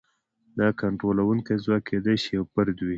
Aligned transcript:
دا 0.59 0.67
کنټرولونکی 0.81 1.55
ځواک 1.63 1.83
کېدای 1.89 2.15
شي 2.23 2.31
یو 2.37 2.43
فرد 2.53 2.75
وي. 2.85 2.89